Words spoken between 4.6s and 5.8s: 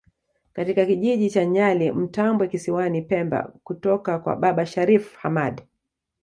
Sharif Hamad